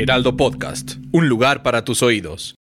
[0.00, 2.54] Heraldo Podcast, un lugar para tus oídos.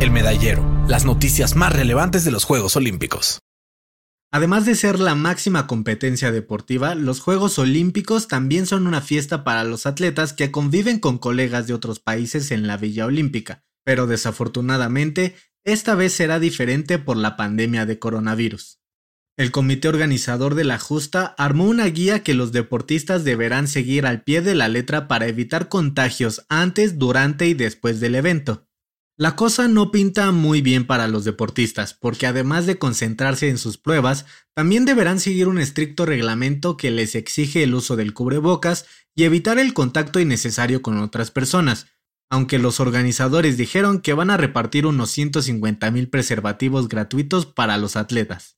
[0.00, 3.38] El medallero, las noticias más relevantes de los Juegos Olímpicos.
[4.32, 9.62] Además de ser la máxima competencia deportiva, los Juegos Olímpicos también son una fiesta para
[9.62, 15.36] los atletas que conviven con colegas de otros países en la Villa Olímpica, pero desafortunadamente
[15.64, 18.80] esta vez será diferente por la pandemia de coronavirus.
[19.38, 24.22] El comité organizador de la justa armó una guía que los deportistas deberán seguir al
[24.22, 28.66] pie de la letra para evitar contagios antes, durante y después del evento.
[29.18, 33.76] La cosa no pinta muy bien para los deportistas, porque además de concentrarse en sus
[33.76, 39.24] pruebas, también deberán seguir un estricto reglamento que les exige el uso del cubrebocas y
[39.24, 41.88] evitar el contacto innecesario con otras personas,
[42.30, 48.55] aunque los organizadores dijeron que van a repartir unos 150.000 preservativos gratuitos para los atletas.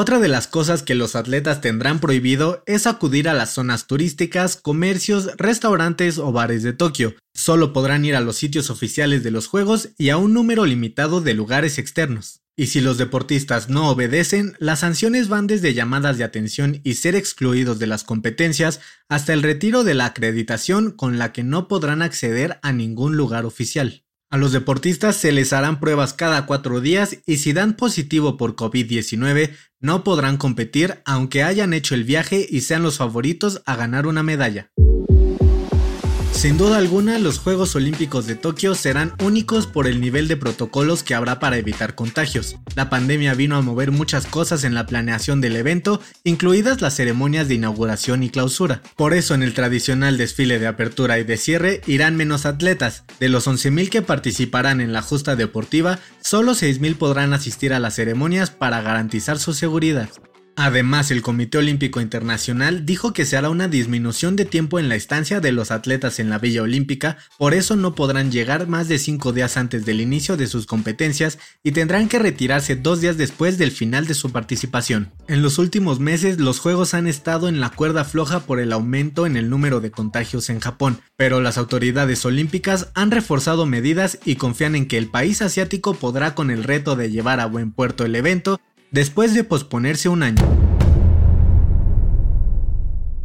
[0.00, 4.54] Otra de las cosas que los atletas tendrán prohibido es acudir a las zonas turísticas,
[4.54, 7.16] comercios, restaurantes o bares de Tokio.
[7.34, 11.20] Solo podrán ir a los sitios oficiales de los Juegos y a un número limitado
[11.20, 12.42] de lugares externos.
[12.56, 17.16] Y si los deportistas no obedecen, las sanciones van desde llamadas de atención y ser
[17.16, 22.02] excluidos de las competencias hasta el retiro de la acreditación con la que no podrán
[22.02, 24.04] acceder a ningún lugar oficial.
[24.30, 28.56] A los deportistas se les harán pruebas cada cuatro días y si dan positivo por
[28.56, 34.06] COVID-19 no podrán competir aunque hayan hecho el viaje y sean los favoritos a ganar
[34.06, 34.70] una medalla.
[36.38, 41.02] Sin duda alguna, los Juegos Olímpicos de Tokio serán únicos por el nivel de protocolos
[41.02, 42.54] que habrá para evitar contagios.
[42.76, 47.48] La pandemia vino a mover muchas cosas en la planeación del evento, incluidas las ceremonias
[47.48, 48.82] de inauguración y clausura.
[48.94, 53.02] Por eso en el tradicional desfile de apertura y de cierre irán menos atletas.
[53.18, 57.96] De los 11.000 que participarán en la justa deportiva, solo 6.000 podrán asistir a las
[57.96, 60.08] ceremonias para garantizar su seguridad.
[60.60, 64.96] Además, el Comité Olímpico Internacional dijo que se hará una disminución de tiempo en la
[64.96, 68.98] estancia de los atletas en la Villa Olímpica, por eso no podrán llegar más de
[68.98, 73.56] cinco días antes del inicio de sus competencias y tendrán que retirarse dos días después
[73.56, 75.12] del final de su participación.
[75.28, 79.26] En los últimos meses, los Juegos han estado en la cuerda floja por el aumento
[79.26, 84.34] en el número de contagios en Japón, pero las autoridades olímpicas han reforzado medidas y
[84.34, 88.04] confían en que el país asiático podrá con el reto de llevar a buen puerto
[88.04, 88.60] el evento
[88.90, 90.42] después de posponerse un año.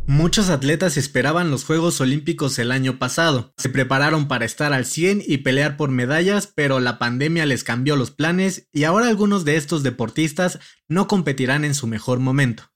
[0.06, 5.23] Muchos atletas esperaban los Juegos Olímpicos el año pasado, se prepararon para estar al 100
[5.25, 9.56] y pelear por medallas, pero la pandemia les cambió los planes y ahora algunos de
[9.56, 10.59] estos deportistas
[10.90, 12.72] no competirán en su mejor momento.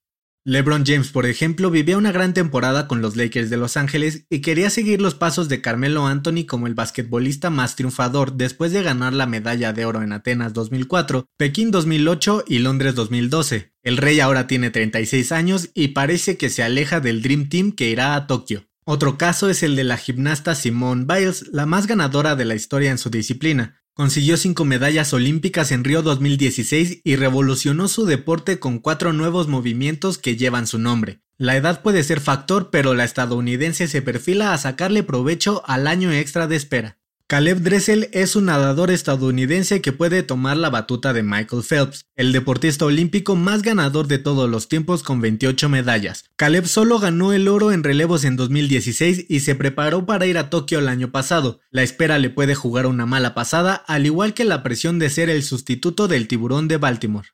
[0.48, 4.40] LeBron James, por ejemplo, vivía una gran temporada con los Lakers de Los Ángeles y
[4.40, 9.12] quería seguir los pasos de Carmelo Anthony como el basquetbolista más triunfador después de ganar
[9.12, 13.74] la medalla de oro en Atenas 2004, Pekín 2008 y Londres 2012.
[13.84, 17.90] El rey ahora tiene 36 años y parece que se aleja del Dream Team que
[17.90, 18.70] irá a Tokio.
[18.86, 22.92] Otro caso es el de la gimnasta Simone Biles, la más ganadora de la historia
[22.92, 23.82] en su disciplina.
[23.98, 30.20] Consiguió cinco medallas olímpicas en Río 2016 y revolucionó su deporte con cuatro nuevos movimientos
[30.20, 31.22] que llevan su nombre.
[31.40, 36.12] La edad puede ser factor, pero la estadounidense se perfila a sacarle provecho al año
[36.12, 37.00] extra de espera.
[37.30, 42.32] Caleb Dressel es un nadador estadounidense que puede tomar la batuta de Michael Phelps, el
[42.32, 46.24] deportista olímpico más ganador de todos los tiempos con 28 medallas.
[46.38, 50.50] Caleb solo ganó el oro en relevos en 2016 y se preparó para ir a
[50.50, 51.60] Tokio el año pasado.
[51.70, 55.30] La espera le puede jugar una mala pasada, al igual que la presión de ser
[55.30, 57.28] el sustituto del tiburón de Baltimore.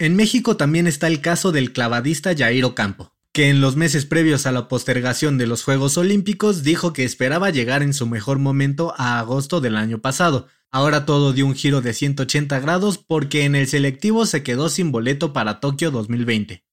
[0.00, 4.46] En México también está el caso del clavadista Jair Ocampo que en los meses previos
[4.46, 8.94] a la postergación de los Juegos Olímpicos dijo que esperaba llegar en su mejor momento
[8.96, 10.46] a agosto del año pasado.
[10.70, 14.92] Ahora todo dio un giro de 180 grados porque en el selectivo se quedó sin
[14.92, 16.64] boleto para Tokio 2020.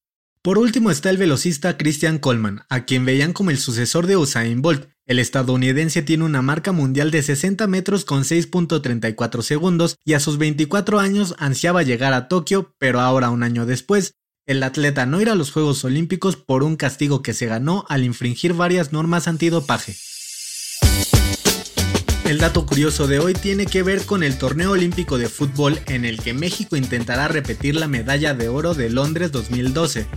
[0.44, 4.62] Por último está el velocista Christian Coleman, a quien veían como el sucesor de Usain
[4.62, 4.88] Bolt.
[5.08, 10.38] El estadounidense tiene una marca mundial de 60 metros con 6.34 segundos y a sus
[10.38, 15.34] 24 años ansiaba llegar a Tokio, pero ahora un año después el atleta no irá
[15.34, 19.96] a los Juegos Olímpicos por un castigo que se ganó al infringir varias normas antidopaje.
[22.26, 26.06] El dato curioso de hoy tiene que ver con el torneo olímpico de fútbol en
[26.06, 30.08] el que México intentará repetir la medalla de oro de Londres 2012.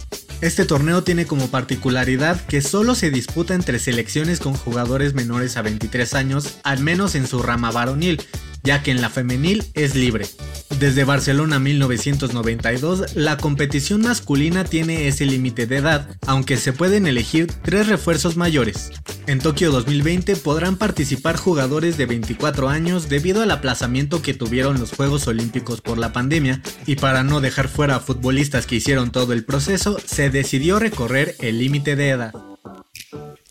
[0.40, 5.62] Este torneo tiene como particularidad que solo se disputa entre selecciones con jugadores menores a
[5.62, 8.22] 23 años, al menos en su rama varonil,
[8.62, 10.26] ya que en la femenil es libre.
[10.78, 17.46] Desde Barcelona 1992, la competición masculina tiene ese límite de edad, aunque se pueden elegir
[17.62, 18.90] tres refuerzos mayores.
[19.26, 24.90] En Tokio 2020 podrán participar jugadores de 24 años debido al aplazamiento que tuvieron los
[24.90, 29.32] Juegos Olímpicos por la pandemia, y para no dejar fuera a futbolistas que hicieron todo
[29.32, 32.34] el proceso, se decidió recorrer el límite de edad.